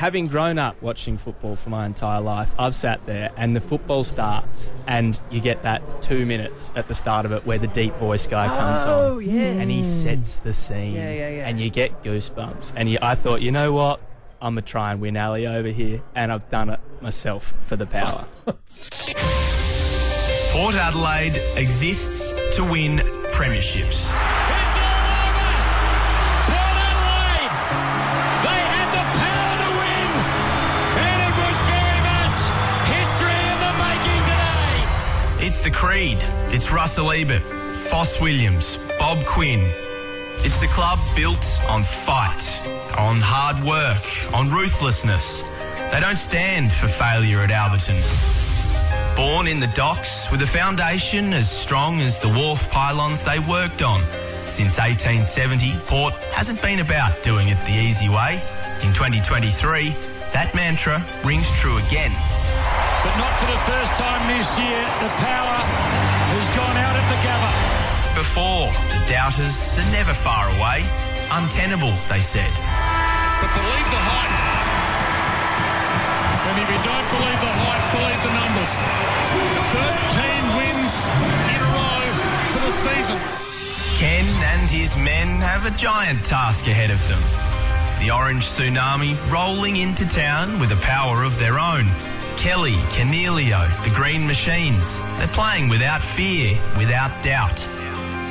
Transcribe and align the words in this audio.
having 0.00 0.26
grown 0.26 0.58
up 0.58 0.80
watching 0.80 1.18
football 1.18 1.54
for 1.54 1.68
my 1.68 1.84
entire 1.84 2.22
life, 2.22 2.54
I've 2.58 2.74
sat 2.74 3.04
there 3.04 3.30
and 3.36 3.54
the 3.54 3.60
football 3.60 4.02
starts, 4.02 4.70
and 4.86 5.20
you 5.30 5.42
get 5.42 5.62
that 5.64 5.82
two 6.00 6.24
minutes 6.24 6.72
at 6.74 6.88
the 6.88 6.94
start 6.94 7.26
of 7.26 7.32
it 7.32 7.44
where 7.44 7.58
the 7.58 7.66
deep 7.66 7.94
voice 7.96 8.26
guy 8.26 8.46
comes 8.48 8.80
Oh, 8.86 9.16
on. 9.16 9.22
yes. 9.22 9.60
And 9.60 9.70
he 9.70 9.84
sets 9.84 10.36
the 10.36 10.54
scene. 10.54 10.94
Yeah, 10.94 11.12
yeah, 11.12 11.28
yeah. 11.28 11.46
And 11.48 11.60
you 11.60 11.68
get 11.68 12.02
goosebumps. 12.02 12.72
And 12.76 12.88
you, 12.88 12.96
I 13.02 13.14
thought, 13.14 13.42
you 13.42 13.52
know 13.52 13.74
what? 13.74 14.00
I'm 14.40 14.54
going 14.54 14.64
to 14.64 14.70
try 14.70 14.90
and 14.92 15.02
win 15.02 15.18
Ali 15.18 15.46
over 15.46 15.68
here. 15.68 16.00
And 16.14 16.32
I've 16.32 16.48
done 16.48 16.70
it 16.70 16.80
myself 17.02 17.52
for 17.66 17.76
the 17.76 17.84
power. 17.84 18.24
Port 18.46 18.56
Adelaide 20.76 21.36
exists 21.58 22.32
to 22.56 22.64
win 22.64 23.00
premierships. 23.32 24.10
It's 35.50 35.62
the 35.64 35.70
Creed. 35.72 36.18
It's 36.54 36.70
Russell 36.70 37.10
Ebert, 37.10 37.42
Fos 37.74 38.20
Williams, 38.20 38.78
Bob 39.00 39.24
Quinn. 39.26 39.62
It's 40.44 40.60
the 40.60 40.68
club 40.68 41.00
built 41.16 41.44
on 41.68 41.82
fight, 41.82 42.40
on 42.96 43.18
hard 43.20 43.60
work, 43.64 44.32
on 44.32 44.48
ruthlessness. 44.48 45.42
They 45.90 45.98
don't 45.98 46.18
stand 46.18 46.72
for 46.72 46.86
failure 46.86 47.40
at 47.40 47.50
Alberton. 47.50 47.98
Born 49.16 49.48
in 49.48 49.58
the 49.58 49.66
docks 49.74 50.30
with 50.30 50.40
a 50.42 50.46
foundation 50.46 51.32
as 51.32 51.50
strong 51.50 52.00
as 52.00 52.16
the 52.20 52.28
wharf 52.28 52.70
pylons 52.70 53.24
they 53.24 53.40
worked 53.40 53.82
on. 53.82 54.04
Since 54.46 54.78
1870, 54.78 55.74
Port 55.88 56.14
hasn't 56.30 56.62
been 56.62 56.78
about 56.78 57.24
doing 57.24 57.48
it 57.48 57.58
the 57.66 57.72
easy 57.72 58.08
way. 58.08 58.40
In 58.82 58.92
2023, 58.92 59.96
that 60.32 60.52
mantra 60.54 61.04
rings 61.24 61.50
true 61.58 61.76
again. 61.78 62.12
But 63.00 63.16
not 63.16 63.32
for 63.40 63.48
the 63.48 63.62
first 63.64 63.96
time 63.96 64.28
this 64.28 64.60
year. 64.60 64.76
The 65.00 65.08
power 65.24 65.56
has 66.36 66.46
gone 66.52 66.76
out 66.76 66.92
at 66.92 67.06
the 67.08 67.18
Gabba. 67.24 67.50
Before, 68.12 68.68
the 68.92 69.00
doubters 69.08 69.56
are 69.80 69.90
never 69.96 70.12
far 70.12 70.52
away. 70.60 70.84
Untenable, 71.32 71.96
they 72.12 72.20
said. 72.20 72.52
But 73.40 73.48
believe 73.56 73.88
the 73.88 74.02
hype. 74.04 74.36
And 76.44 76.56
if 76.60 76.68
you 76.68 76.80
don't 76.84 77.08
believe 77.16 77.40
the 77.40 77.54
hype, 77.56 77.86
believe 77.96 78.20
the 78.20 78.34
numbers. 78.36 78.72
13 79.72 80.60
wins 80.60 80.92
in 81.56 81.60
a 81.64 81.68
row 81.72 82.04
for 82.52 82.60
the 82.68 82.74
season. 82.84 83.16
Ken 83.96 84.28
and 84.52 84.68
his 84.70 84.96
men 84.98 85.40
have 85.40 85.64
a 85.64 85.70
giant 85.72 86.22
task 86.26 86.66
ahead 86.66 86.90
of 86.90 87.00
them. 87.08 87.20
The 88.04 88.10
orange 88.10 88.44
tsunami 88.44 89.16
rolling 89.32 89.76
into 89.76 90.06
town 90.06 90.60
with 90.60 90.72
a 90.72 90.80
power 90.84 91.24
of 91.24 91.38
their 91.38 91.58
own. 91.58 91.86
Kelly, 92.36 92.76
Coniglio, 92.94 93.68
the 93.84 93.90
Green 93.90 94.26
Machines. 94.26 95.00
They're 95.18 95.28
playing 95.28 95.68
without 95.68 96.02
fear, 96.02 96.58
without 96.76 97.10
doubt. 97.22 97.66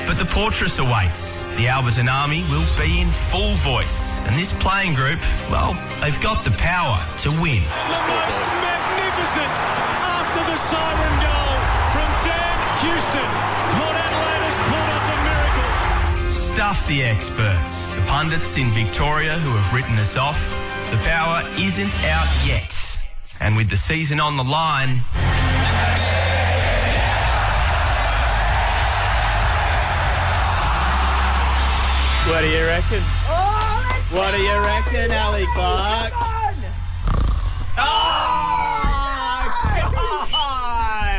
But 0.08 0.18
the 0.18 0.26
portress 0.26 0.80
awaits. 0.80 1.44
The 1.58 1.68
Alberton 1.70 2.10
Army 2.10 2.42
will 2.50 2.66
be 2.82 3.02
in 3.02 3.08
full 3.30 3.54
voice. 3.56 4.26
And 4.26 4.36
this 4.36 4.52
playing 4.54 4.96
group, 4.96 5.20
well, 5.52 5.78
they've 6.02 6.20
got 6.20 6.44
the 6.44 6.52
power 6.58 6.98
to 7.20 7.30
win. 7.38 7.62
The 7.62 8.02
most 8.10 8.44
magnificent 8.66 9.54
after 10.02 10.42
the 10.50 10.58
siren 10.66 11.16
goal 11.22 11.56
from 11.94 12.10
Dan 12.26 12.58
Houston. 12.82 13.30
Port 13.78 13.96
Adelaide 14.02 14.44
has 14.50 14.58
pulled 14.66 14.90
off 14.98 15.08
a 15.14 15.18
miracle. 15.30 16.32
Stuff 16.32 16.88
the 16.88 17.04
experts, 17.04 17.92
the 17.92 18.02
pundits 18.08 18.58
in 18.58 18.72
Victoria 18.72 19.38
who 19.38 19.56
have 19.56 19.74
written 19.74 19.98
us 20.00 20.18
off. 20.18 20.42
The 20.90 20.98
power 21.06 21.48
isn't 21.60 21.94
out 22.06 22.28
yet. 22.48 22.89
And 23.50 23.58
with 23.58 23.68
the 23.72 23.78
season 23.78 24.20
on 24.20 24.38
the 24.38 24.44
line, 24.44 24.98
what 32.30 32.42
do 32.42 32.48
you 32.48 32.64
reckon? 32.66 33.02
Oh, 33.28 34.02
what 34.12 34.32
do 34.36 34.38
you 34.42 34.54
reckon, 34.62 35.12
Ali 35.12 35.46
Clarke? 35.56 36.14
Oh, 37.82 38.46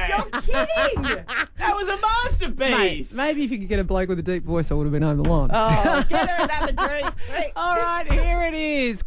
You're 0.09 0.41
kidding! 0.41 1.03
That 1.59 1.75
was 1.75 1.89
a 1.89 1.97
Mate, 1.97 2.03
masterpiece. 2.03 3.15
maybe 3.15 3.43
if 3.45 3.51
you 3.51 3.59
could 3.59 3.69
get 3.69 3.79
a 3.81 3.85
bloke 3.85 4.09
with 4.09 4.19
a 4.21 4.23
deep 4.23 4.45
voice, 4.45 4.71
I 4.71 4.75
would 4.75 4.85
have 4.85 4.93
been 4.93 5.03
home 5.03 5.21
the 5.23 5.29
line. 5.29 5.51
Oh, 5.53 6.05
get 6.09 6.29
her 6.29 6.45
another 6.45 6.73
drink. 6.73 7.13
All 7.57 7.77
right, 7.77 8.07
here 8.11 8.43
it 8.43 8.55
is. 8.55 9.03